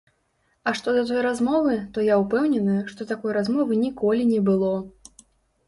А 0.69 0.71
што 0.79 0.93
да 0.95 1.03
той 1.09 1.21
размовы, 1.25 1.75
то 1.99 2.07
я 2.09 2.17
ўпэўнены, 2.23 2.79
што 2.95 3.09
такой 3.13 3.37
размовы 3.39 3.81
ніколі 3.85 4.29
не 4.33 4.43
было. 4.51 4.75